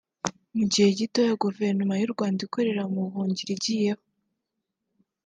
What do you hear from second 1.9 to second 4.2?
y’u Rwanda ikorera mu buhungiro igiyeho